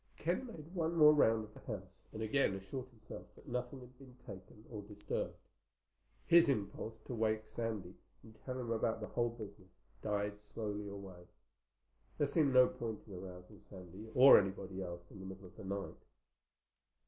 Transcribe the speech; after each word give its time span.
Ken 0.17 0.47
made 0.47 0.73
one 0.73 0.95
more 0.95 1.13
round 1.13 1.43
of 1.43 1.53
the 1.53 1.59
house, 1.71 2.05
and 2.11 2.23
again 2.23 2.55
assured 2.55 2.87
himself 2.87 3.27
that 3.35 3.47
nothing 3.47 3.81
had 3.81 3.95
been 3.99 4.15
taken 4.25 4.65
or 4.71 4.81
disturbed. 4.81 5.35
His 6.25 6.49
impulse 6.49 6.97
to 7.05 7.13
wake 7.13 7.47
Sandy, 7.47 7.93
and 8.23 8.33
tell 8.43 8.59
him 8.59 8.71
about 8.71 8.99
the 8.99 9.05
whole 9.05 9.29
business, 9.29 9.77
died 10.01 10.39
slowly 10.39 10.87
away. 10.89 11.27
There 12.17 12.25
seemed 12.25 12.51
no 12.51 12.65
point 12.67 13.01
in 13.05 13.13
arousing 13.13 13.59
Sandy, 13.59 14.09
or 14.15 14.39
anybody 14.39 14.81
else, 14.81 15.11
in 15.11 15.19
the 15.19 15.25
middle 15.27 15.45
of 15.45 15.55
the 15.55 15.65
night. 15.65 15.93